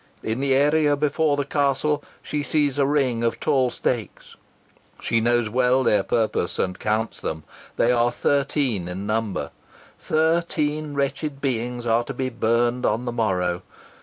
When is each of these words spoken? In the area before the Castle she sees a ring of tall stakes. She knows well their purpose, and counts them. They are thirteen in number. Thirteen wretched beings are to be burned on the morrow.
In 0.23 0.39
the 0.39 0.55
area 0.55 0.95
before 0.97 1.37
the 1.37 1.45
Castle 1.45 2.03
she 2.23 2.41
sees 2.41 2.79
a 2.79 2.87
ring 2.87 3.23
of 3.23 3.39
tall 3.39 3.69
stakes. 3.69 4.35
She 4.99 5.21
knows 5.21 5.47
well 5.47 5.83
their 5.83 6.01
purpose, 6.01 6.57
and 6.57 6.79
counts 6.79 7.21
them. 7.21 7.43
They 7.75 7.91
are 7.91 8.09
thirteen 8.11 8.87
in 8.87 9.05
number. 9.05 9.51
Thirteen 9.99 10.95
wretched 10.95 11.39
beings 11.39 11.85
are 11.85 12.03
to 12.05 12.15
be 12.15 12.29
burned 12.29 12.83
on 12.83 13.05
the 13.05 13.11
morrow. 13.11 13.61